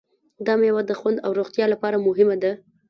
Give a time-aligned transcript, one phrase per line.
[0.45, 2.51] دا مېوه د خوند او روغتیا لپاره مهمه ده.